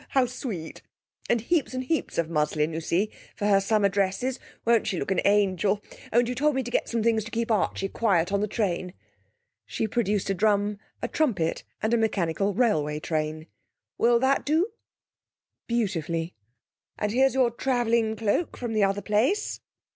how 0.17 0.25
sweet! 0.25 0.81
and 1.29 1.41
heaps 1.41 1.75
and 1.75 1.83
heaps 1.83 2.17
of 2.17 2.27
muslin, 2.27 2.73
you 2.73 2.81
see, 2.81 3.11
for 3.35 3.45
her 3.45 3.61
summer 3.61 3.87
dresses. 3.87 4.39
Won't 4.65 4.87
she 4.87 4.97
look 4.97 5.11
an 5.11 5.21
angel? 5.25 5.79
Oh, 6.11 6.17
and 6.17 6.27
you 6.27 6.33
told 6.33 6.55
me 6.55 6.63
to 6.63 6.71
get 6.71 6.89
some 6.89 7.03
things 7.03 7.23
to 7.23 7.29
keep 7.29 7.51
Archie 7.51 7.87
quiet 7.87 8.31
in 8.31 8.41
the 8.41 8.47
train.' 8.47 8.95
She 9.67 9.85
produced 9.87 10.31
a 10.31 10.33
drum, 10.33 10.79
a 11.03 11.07
trumpet, 11.07 11.63
and 11.83 11.93
a 11.93 11.97
mechanical 11.97 12.55
railway 12.55 12.99
train. 12.99 13.45
'Will 13.99 14.17
that 14.19 14.43
do?' 14.43 14.69
'Beautifully.' 15.67 16.33
'And 16.97 17.11
here's 17.11 17.35
your 17.35 17.51
travelling 17.51 18.15
cloak 18.15 18.57
from 18.57 18.73
the 18.73 18.83
other 18.83 19.03
place.' 19.03 19.59